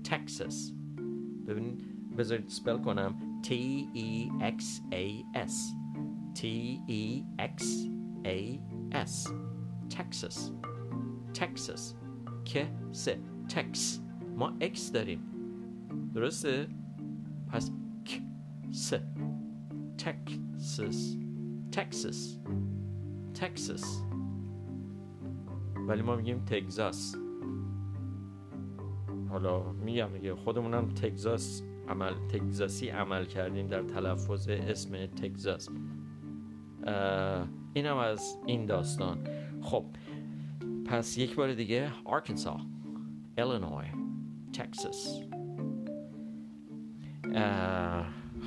[0.04, 0.72] تکساس
[1.46, 1.84] ببینید
[2.16, 3.14] بذارید سپل کنم.
[3.42, 3.50] T
[3.94, 4.60] E X
[4.92, 5.54] A S.
[6.34, 6.42] T
[6.88, 7.62] E X
[8.24, 8.58] A
[8.92, 9.32] S.
[9.90, 10.52] تکساس
[11.38, 11.94] تکساس
[12.44, 14.00] که سه تکس
[14.36, 15.20] ما اکس داریم.
[16.14, 16.66] درسته؟
[17.48, 17.70] پس
[18.04, 18.20] ک
[18.70, 19.02] سه
[19.98, 21.16] تکساس
[21.72, 22.38] تکساس
[23.34, 24.02] تکساس
[25.88, 27.16] ولی ما میگیم تگزاس
[29.28, 35.68] حالا میگم دیگه خودمونم تگزاس عمل تگزاسی عمل کردیم در تلفظ اسم تگزاس
[37.74, 39.18] اینم از این داستان.
[39.62, 39.84] خب
[40.90, 42.60] پس یک بار دیگه آرکنسا
[43.38, 43.86] ایلینوی
[44.52, 45.20] تکساس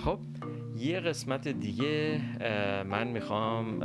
[0.03, 0.19] خب
[0.77, 2.21] یه قسمت دیگه
[2.83, 3.83] من می‌خوام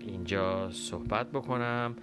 [0.00, 1.96] اینجا صحبت بکنم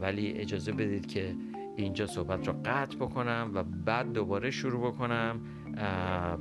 [0.00, 1.34] ولی اجازه بدید که
[1.76, 5.40] اینجا صحبت رو قطع بکنم و بعد دوباره شروع بکنم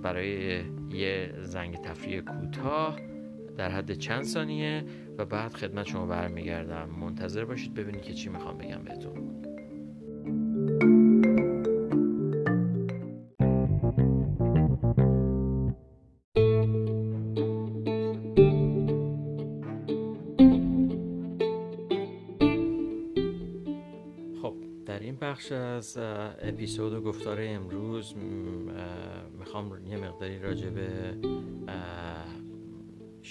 [0.01, 0.61] برای
[0.91, 2.99] یه زنگ تفریح کوتاه
[3.57, 4.85] در حد چند ثانیه.
[5.17, 6.89] و بعد خدمت شما برمیگردم.
[6.89, 9.43] منتظر باشید ببینید که چی می‌خوام بگم بهتون.
[25.21, 25.97] بخش از
[26.41, 28.15] اپیزود و گفتار امروز
[29.39, 31.17] می‌خوام یه مقداری راجع به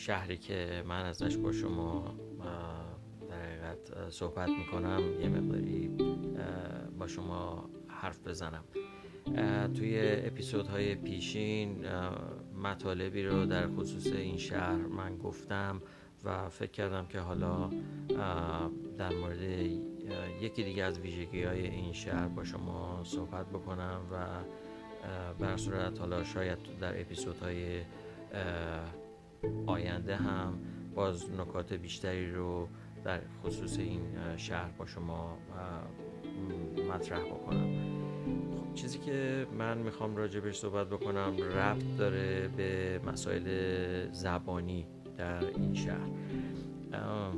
[0.03, 2.15] شهری که من ازش با شما
[3.31, 5.91] در حقیقت صحبت می‌کنم یه مقداری
[6.99, 8.65] با شما حرف بزنم.
[9.75, 11.87] توی اپیزودهای پیشین
[12.63, 15.83] مطالبی رو در خصوص این شهر من گفتم
[16.25, 17.71] و فکر کردم که حالا
[18.99, 19.43] در مورد
[20.43, 24.27] یکی دیگه از ویژگی های این شهر با شما صحبت بکنم و
[25.39, 27.81] بر صورت حالا شاید در اپیزودهای
[29.67, 30.59] آینده هم
[30.95, 32.69] باز نکات بیشتری رو
[33.05, 34.01] در خصوص این
[34.37, 35.39] شهر با شما
[36.91, 37.69] مطرح بکنم.
[38.57, 43.47] خب چیزی که من می‌خوام راجبش صحبت بکنم ربط داره به مسائل
[44.13, 46.11] زبانی در این شهر.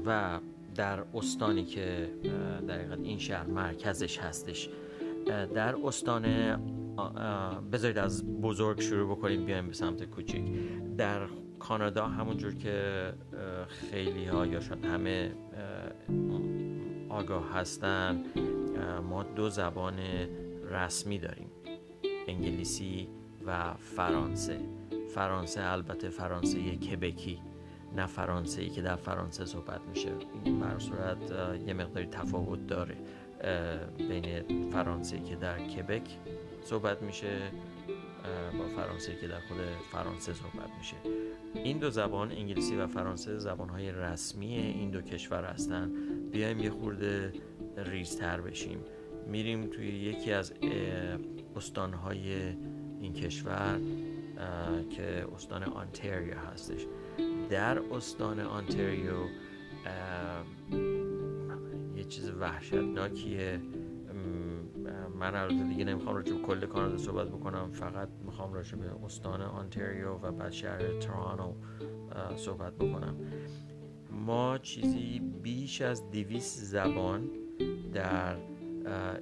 [0.07, 0.41] و
[0.75, 2.11] در استانی که
[2.67, 4.69] در این شهر مرکزش هستش.
[5.55, 6.23] در استان
[7.73, 10.45] بذارید از بزرگ شروع بکنیم بیایم به سمت کوچیک
[10.97, 11.27] در
[11.69, 13.13] کانادا همونجور که
[13.91, 15.33] خیلی ها یا شاید همه
[17.09, 18.25] آگاه هستن
[19.09, 19.99] ما دو زبان
[20.71, 21.51] رسمی داریم
[22.29, 23.09] انگلیسی
[23.47, 24.61] و فرانسه.
[25.15, 27.41] فرانسه البته فرانسه کبکی
[27.97, 30.11] نه فرانسه ای که در فرانسه صحبت میشه.
[30.61, 31.31] بر صورت
[31.67, 32.97] یه مقداری تفاوت داره
[33.99, 36.19] بین فرانسه که در کبک
[36.65, 37.39] صحبت میشه
[38.59, 39.59] با فرانسه که در خود
[39.93, 40.97] فرانسه صحبت میشه.
[41.55, 45.93] این دو زبان انگلیسی و فرانسه زبان های رسمی این دو کشور هستن.
[46.33, 47.33] بیایم یه خورده
[47.77, 48.79] ریزتر بشیم.
[49.27, 50.53] میریم توی یکی از
[51.57, 52.55] استانهای
[53.01, 53.81] این کشور
[54.91, 56.87] که استان آنتریو هستش.
[57.51, 59.15] در استان آنتریو
[61.97, 63.61] یه چیز وحشتناکیه.
[65.15, 69.43] من البته دیگه نمی‌خوام راجع به کل کانادا صحبت بکنم فقط می‌خوام راجع به استان
[69.43, 71.53] آنتریو و بعد شهر ترانو
[72.37, 73.17] صحبت بکنم.
[74.11, 77.31] ما چیزی بیش از دویست زبان
[77.93, 78.37] در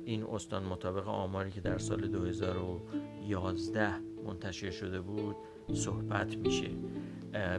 [0.04, 3.94] این استان مطابق آماری که در سال 2011
[4.26, 5.36] منتشر شده بود
[5.72, 6.70] صحبت میشه.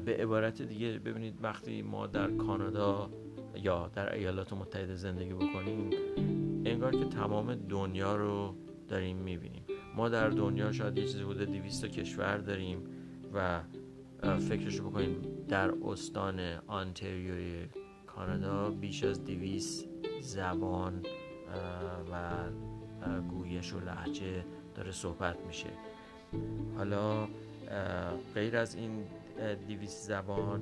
[0.06, 3.10] به عبارت دیگه ببینید وقتی ما در کانادا
[3.56, 5.89] یا در ایالات متحده زندگی بکنیم
[6.65, 8.56] انگار که تمام دنیا رو
[8.88, 9.63] داریم می‌بینیم.
[9.95, 12.84] ما در دنیا شاید یه چیزی بوده 200 کشور داریم
[13.34, 13.62] و
[14.39, 17.67] فکرش بکنیم در استان آنتریوی
[18.08, 19.89] کانادا بیش از 200
[20.21, 21.06] زبان
[22.12, 22.30] و
[23.30, 24.45] گویش و لحجه
[24.76, 25.69] داره صحبت میشه.
[26.78, 27.28] حالا
[28.36, 29.04] غیر از این
[29.67, 30.62] دیویس زبان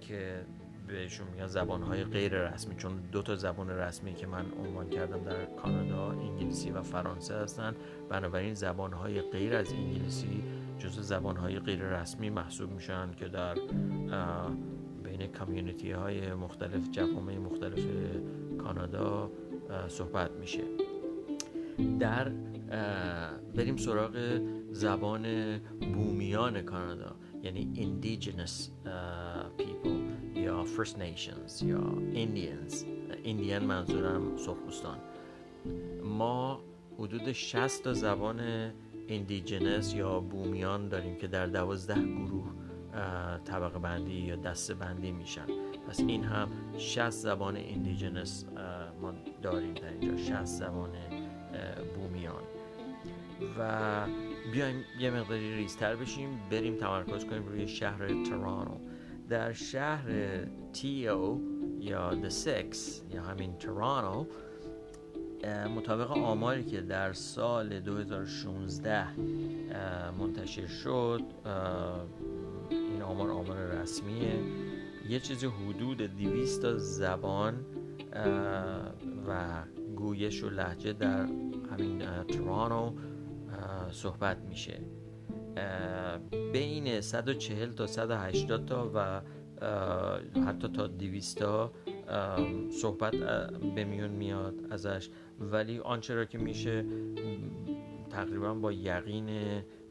[0.00, 0.46] که
[0.86, 5.24] بهشون میگن زبان های غیر رسمی چون دو تا زبان رسمی که من عنوان کردم
[5.24, 7.74] در کانادا انگلیسی و فرانسه هستن.
[8.10, 10.44] بنابراین زبان های غیر از انگلیسی
[10.78, 13.54] جزو زبان های غیر رسمی محسوب میشن که در
[15.04, 17.86] بین کامیونیتی های مختلف جوامع مختلف
[18.58, 19.30] کانادا
[19.88, 20.62] صحبت میشه.
[22.00, 22.32] در
[23.56, 24.40] بریم سراغ
[24.72, 25.58] زبان
[25.94, 28.70] بومیان کانادا یعنی indigenous
[29.58, 29.73] people.
[30.44, 31.80] یا First Nations یا
[32.14, 32.74] Indians.
[33.24, 34.98] Indian منظورم سرخپوستان
[36.04, 36.60] ما
[36.98, 38.70] حدود 60 زبان
[39.08, 42.50] indigenous یا بومیان داریم که در دوازده گروه
[43.44, 45.46] طبقه بندی یا دسته بندی میشن.
[45.88, 48.58] پس این هم 60 زبان indigenous
[49.00, 50.16] ما داریم در اینجا.
[50.16, 50.90] 60 زبان
[51.96, 52.42] بومیان.
[53.58, 54.06] و
[54.52, 58.76] بیایم یه مقداری ریزتر بشیم بریم تمرکز کنیم روی شهر ترانو
[59.28, 60.38] در شهر
[60.72, 61.38] تیو
[61.80, 62.76] یا The Six
[63.14, 64.26] یا همین ترانو
[65.76, 69.06] مطابق آماری که در سال 2016
[70.18, 71.22] منتشر شد
[72.70, 74.38] این آمار آمار رسمیه.
[75.08, 77.64] یه چیزی حدود 200 زبان
[79.28, 79.62] و
[79.96, 81.26] گویش و لحجه در
[81.70, 82.92] همین ترانو
[83.90, 84.80] صحبت میشه.
[86.84, 89.20] بین 140 تا 180 تا و
[90.46, 91.72] حتی تا 200 تا
[92.80, 93.16] صحبت
[93.74, 95.08] به میون میاد ازش.
[95.40, 96.84] ولی آنچه را که میشه
[98.10, 99.28] تقریبا با یقین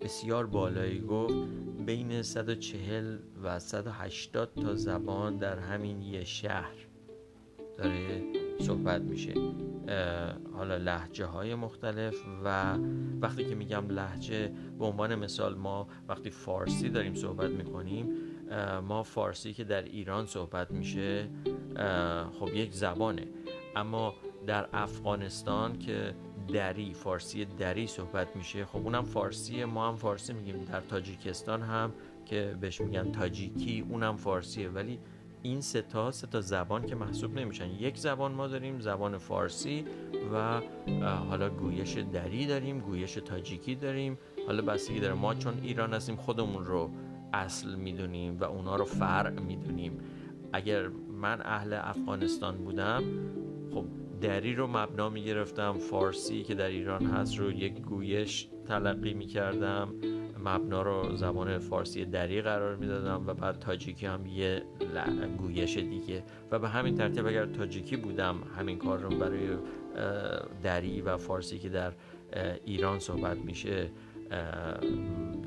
[0.02, 1.36] بسیار بالایی گفت
[1.86, 6.76] بین 140 و 180 تا زبان در همین یه شهر
[7.78, 8.24] داره
[8.62, 9.34] صحبت میشه.
[10.54, 12.78] حالا لحجه های مختلف و
[13.22, 18.08] وقتی که میگم لحجه به عنوان مثال ما وقتی فارسی داریم صحبت می‌کنیم
[18.88, 21.30] ما فارسی که در ایران صحبت میشه
[22.40, 23.28] خب یک زبانه.
[23.76, 24.14] اما
[24.48, 26.16] در افغانستان که
[26.54, 30.64] دری فارسی دری صحبت میشه خب اونم فارسی ما هم فارسی میگیم.
[30.64, 31.94] در تاجیکستان هم
[32.26, 34.70] که بهش میگن تاجیکی اونم فارسیه.
[34.70, 35.00] ولی
[35.44, 37.70] این سه تا سه تا زبان که محسوب نمیشن.
[37.70, 39.86] یک زبان ما داریم زبان فارسی
[40.34, 40.62] و
[41.30, 44.18] حالا گویش دری داریم گویش تاجیکی داریم.
[44.48, 46.90] حالا بستگی داره ما چون ایران هستیم خودمون رو
[47.34, 49.98] اصل می‌دونیم و اونا رو فرع می‌دونیم.
[50.54, 50.88] اگر
[51.22, 53.04] من اهل افغانستان بودم
[53.74, 53.86] خب
[54.22, 59.94] دری رو مبنا می‌گرفتم فارسی که در ایران هست رو یک گویش تلقی می‌کردم.
[60.44, 64.64] مبنا رو زبان فارسی دری قرار می‌دادم و بعد تاجیکی هم یه
[65.38, 66.24] گویش دیگه.
[66.52, 69.58] و به همین ترتیب اگر تاجیکی بودم همین کار رو برای
[70.64, 71.94] دری و فارسی که در
[72.66, 73.90] ایران صحبت میشه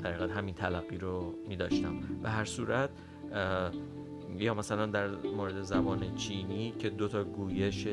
[0.03, 2.89] در همین تلقی رو می داشتم به هر صورت
[4.37, 7.87] یا مثلا در مورد زبان چینی که دو تا گویش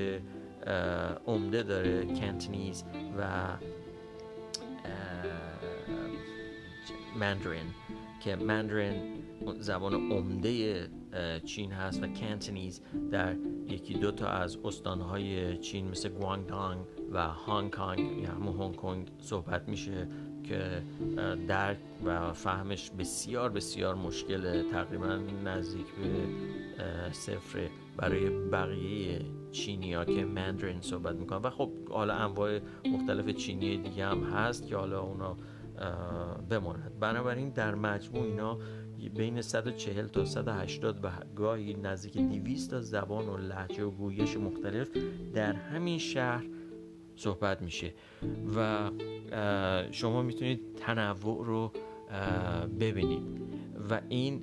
[1.27, 2.85] عمده داره کنتنیز
[3.19, 3.25] و
[7.21, 7.67] مندرین
[8.21, 8.95] که مندرین
[9.59, 10.87] زبان عمده
[11.45, 13.37] چین هست و کنتنیز در
[13.69, 16.79] یکی دو تا از استانهای چین مثل گوانگدانگ
[17.13, 20.09] و هانگ کانگ یا همون هنگ کنگ صحبت میشه
[20.45, 20.83] که
[21.49, 29.21] درک و فهمش بسیار بسیار مشکل تقریبا نزدیک به صفر برای بقیه
[29.53, 31.43] چینی ها که مندرین صحبت می‌کنن.
[31.43, 35.37] و خب حالا انواع مختلف چینی دیگه هم هست که حالا اونا
[36.51, 36.99] بماند.
[37.01, 38.59] بنابراین در مجموع اینا
[39.15, 44.89] بین 140 تا 180 و گاهی نزدیک 200 تا زبان و لحجه و گویش مختلف
[45.35, 46.45] در همین شهر
[47.17, 47.95] صحبت میشه.
[48.57, 48.91] و
[49.91, 51.73] شما می‌تونید تنوع رو
[52.81, 53.23] ببینید.
[53.91, 54.43] و این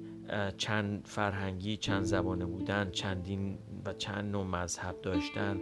[0.58, 5.58] چند فرهنگی چند زبانه بودن چندین و چند نوع مذهب داشتن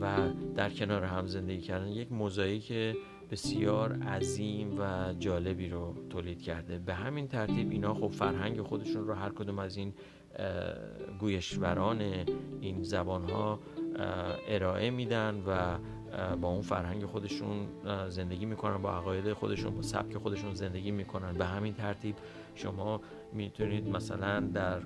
[0.00, 1.88] و در کنار هم زندگی کردن.
[1.88, 2.96] یک موزاییک
[3.32, 6.78] بسیار عظیم و جالبی رو تولید کرده.
[6.78, 9.94] به همین ترتیب اینا خب فرهنگ خودشون رو هر کدوم از این
[11.18, 12.00] گویشوران
[12.60, 13.60] این زبان ها
[14.48, 15.78] ارائه میدن و
[16.36, 17.66] با اون فرهنگ خودشون
[18.08, 21.32] زندگی می‌کنن با عقاید خودشون با سبک خودشون زندگی می‌کنن.
[21.32, 22.16] به همین ترتیب
[22.54, 23.00] شما
[23.32, 24.80] می‌تونید مثلا در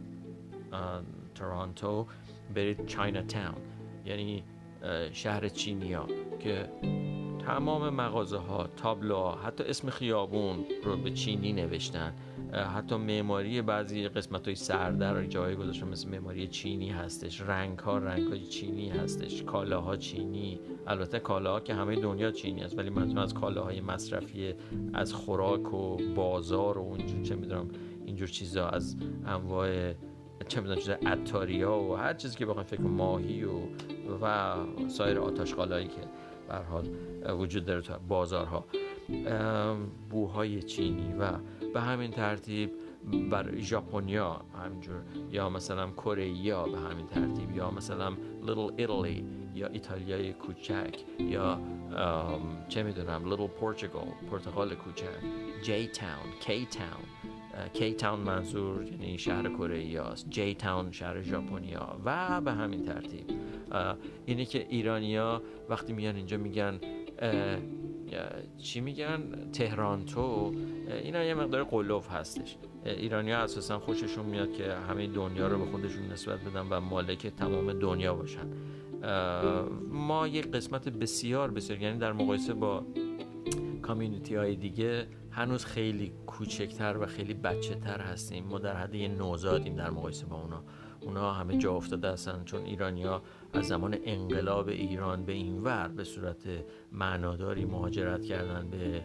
[1.34, 2.06] تورانتو
[2.54, 3.54] برید چاینا تاون
[4.04, 4.42] یعنی
[5.12, 6.06] شهر چینیا
[6.38, 6.68] که
[7.46, 12.14] تمام مغازه ها تابلو حتی اسم خیابون رو به چینی نوشتن.
[12.76, 18.26] حتی معماری بعضی قسمت های سردر جای گذاشتن مثل معماری چینی هستش رنگ ها رنگ
[18.26, 20.60] های چینی هستش کالاها چینی.
[20.86, 24.54] البته کالاها که همه دنیا چینی است ولی منظورم از کالاهای مصرفی
[24.94, 27.68] از خوراک و بازار و اونجور چه می‌دونم
[28.06, 29.92] اینجور چیزا از انواع
[30.48, 33.60] چه می‌دونم چیز اتاریا و هر چیزی که بخوایم فکر ماهی و
[34.22, 34.54] و
[34.88, 36.00] سایر آتشقالایی که
[36.50, 36.88] حال
[37.28, 38.64] وجود داره تو بازارها.
[40.10, 41.32] بوهای چینی و
[41.74, 42.70] به همین ترتیب
[43.30, 46.28] بر ژاپنیا همینجور یا مثلا کره
[46.66, 48.16] به همین ترتیب یا مثلا
[48.46, 49.24] لیتل ایتالی
[49.54, 51.60] یا ایتالیای کوچک یا
[52.68, 55.06] چه می‌دونم لیتل پورتوگال پرتغال کوچک
[55.62, 57.15] جی تاون کی تاون
[57.72, 61.96] کی تاون منظور یعنی شهر کره است جی تاون شهر ژاپنیا.
[62.04, 63.24] و به همین ترتیب.
[64.26, 66.80] اینه که ایرانیا وقتی میان اینجا میگن
[68.58, 70.54] چی میگن؟ تهران تو
[71.02, 72.56] اینا یه مقدار قلوف هستش.
[72.84, 77.26] ایرانی ها اساسا خوششون میاد که همه دنیا رو به خودشون نسبت بدن و مالک
[77.26, 78.46] تمام دنیا باشن.
[79.90, 82.86] ما یک قسمت بسیار بسیار یعنی در مقایسه با
[83.82, 85.06] کامیونیتی های دیگه
[85.36, 88.44] هنوز خیلی کوچکتر و خیلی بچه تر هستیم.
[88.44, 90.62] ما در حد یه نوزادیم در مقایسه با اونا.
[91.00, 93.22] اونا همه جا افتاده هستن چون ایرانیا
[93.52, 96.48] از زمان انقلاب ایران به این ور به صورت
[96.92, 99.04] معناداری مهاجرت کردن به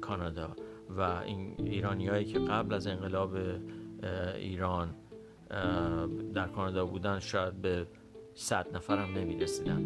[0.00, 0.56] کانادا.
[0.96, 3.36] و این ایرانیایی که قبل از انقلاب
[4.36, 4.94] ایران
[6.34, 7.86] در کانادا بودن شاید به
[8.34, 9.82] صد نفر هم نمی رسیدن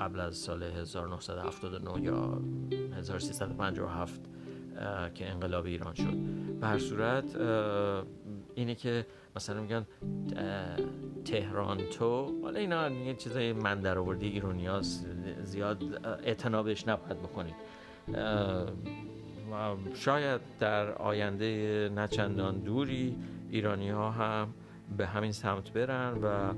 [0.00, 2.40] قبل از سال 1979 یا
[2.96, 4.20] 1357
[5.14, 6.16] که انقلاب ایران شد.
[6.60, 7.36] به هر صورت
[8.54, 9.86] اینه که مثلا میگن
[11.24, 14.68] تهران تو حالا اینا یه چیزای من در آوردی ایرانی
[15.44, 17.54] زیاد اعتنابش نباید بکنید.
[19.94, 23.16] شاید در آینده نچندان دوری
[23.50, 24.54] ایرانی ها هم
[24.96, 26.54] به همین سمت برن و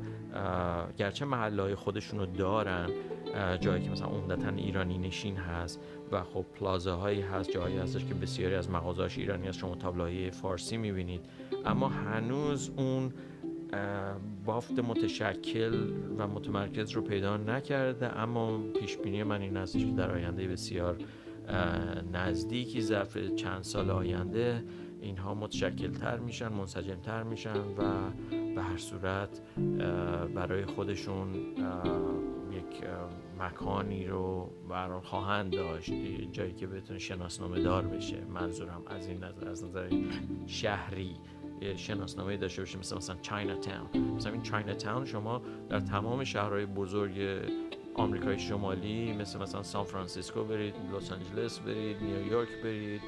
[0.97, 2.91] گرچه محله خودشونو دارن
[3.61, 5.81] جایی که مثلا عمدتا ایرانی نشین هست
[6.13, 9.59] و خب پلازه هایی هست جایی هستش که بسیاری از مغازهاش ایرانی هست.
[9.59, 11.21] شما تابلوهای فارسی می‌بینید.
[11.65, 13.13] اما هنوز اون
[14.45, 18.19] بافت متشکل و متمرکز رو پیدا نکرده.
[18.19, 20.97] اما پیش بینی من این هستش که در آینده بسیار
[22.13, 24.65] نزدیکی ظرف چند سال آینده
[25.01, 28.11] اینها متشکل تر میشن منسجم تر میشن و
[28.55, 29.41] به هر صورت
[30.35, 31.35] برای خودشون
[32.53, 32.85] یک
[33.43, 35.93] مکانی رو برای خواهند داشت
[36.33, 38.25] جایی که بتونه شناسنامه دار بشه.
[38.25, 39.91] منظورم از این نظر از نظر
[40.47, 41.17] شهری
[41.77, 46.67] شناسنامه داشته باشه مثل مثلا چاینا تاون مثلا این چاینا تاون شما در تمام شهرهای
[46.67, 47.43] بزرگ
[47.95, 53.01] آمریکای شمالی مثل مثلا سان فرانسیسکو برید لس آنجلس برید نیویورک برید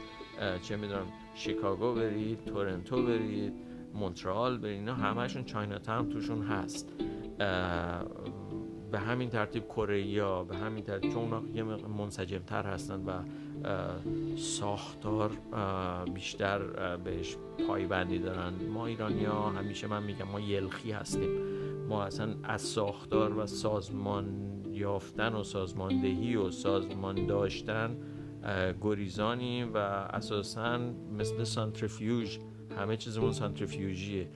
[0.63, 3.53] چه می‌دونم شیکاگو برید تورنتو برید
[3.95, 6.93] مونترال برید اینا همشون چاینا تاون توشون هست.
[8.95, 11.63] به همین ترتیب کره به همین ترتیب چون یه
[11.99, 13.13] منسجم تر هستن و
[14.37, 15.31] ساختار
[16.15, 16.59] بیشتر
[16.97, 17.37] بهش
[17.69, 18.53] پایبندی دارن.
[18.55, 21.31] ما ایرانی ها همیشه من میگم ما یلخی هستیم.
[21.89, 24.27] ما اصلا از ساختار و سازمان
[24.73, 27.97] یافتن و سازماندهی و سازمان داشتن
[28.83, 30.79] گریزانیم و اساسا
[31.19, 32.39] مثل سانتریفیوژ
[32.79, 34.29] همه چیزمون سانتریفیوژیه.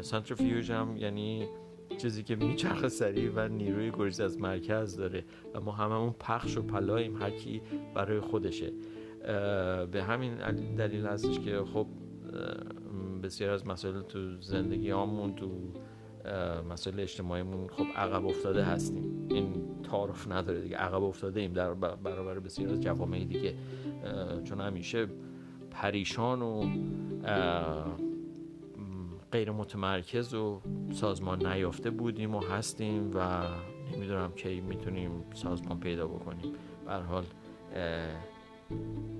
[0.00, 1.48] سانتریفیوژ هم یعنی
[1.98, 5.24] چیزی که میچرخه سریع و نیروی گریز از مرکز داره
[5.54, 7.62] و ما هممون پخش و پلاییم هر کی
[7.94, 8.72] برای خودشه.
[9.92, 10.34] به همین
[10.74, 11.86] دلیل هستش که خب
[13.22, 15.50] بسیار از مسائل تو زندگی همون تو
[16.70, 19.26] مسائل اجتماعیمون خب عقب افتاده هستیم.
[19.30, 20.76] این تعارف نداره دیگه.
[20.76, 23.54] عقب افتاده ایم در برابر بسیار از جوامع دیگه
[24.44, 25.06] چون همیشه
[25.70, 26.64] پریشان و
[29.32, 30.60] غیر متمرکز و
[30.92, 33.46] سازمان نیافته بودیم و هستیم و
[33.94, 36.52] نمی‌دونم کی می‌تونیم سازمان پیدا بکنیم.
[36.86, 37.24] به حال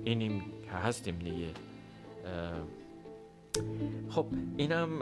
[0.03, 1.47] اینیم که هستیم دیگه.
[4.09, 4.25] خب
[4.57, 5.01] اینم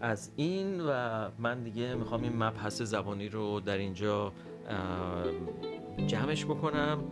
[0.00, 0.90] از این و
[1.38, 4.32] من دیگه می‌خوام این مبحث زبانی رو در اینجا
[6.06, 7.04] جمعش بکنم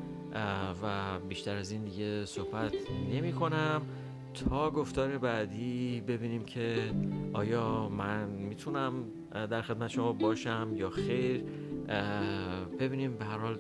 [0.83, 2.75] و بیشتر از این دیگه صحبت
[3.13, 3.83] نمی کنم
[4.35, 6.77] تا گفتار بعدی ببینیم که
[7.33, 11.45] آیا من می‌تونم در خدمت شما باشم یا خیر.
[12.81, 13.59] ببینیم به هر حال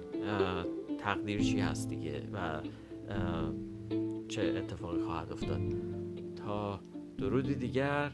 [0.98, 2.60] تقدیر چی هست دیگه و
[4.28, 5.60] چه اتفاقی خواهد افتاد.
[6.36, 6.80] تا
[7.18, 8.12] درودی دیگر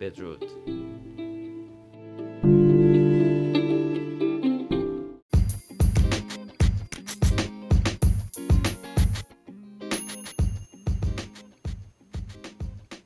[0.00, 0.44] بدرود.